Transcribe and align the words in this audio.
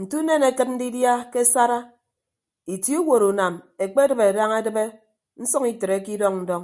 Nte 0.00 0.14
unen 0.22 0.42
akịt 0.48 0.68
ndidia 0.74 1.12
ke 1.30 1.40
asara 1.46 1.78
itie 2.74 2.98
uwotunam 3.02 3.54
ekpedịbe 3.84 4.24
daña 4.36 4.56
edịbe 4.60 4.84
nsʌñ 5.42 5.62
itreke 5.72 6.10
idọñ 6.14 6.34
ndọñ. 6.42 6.62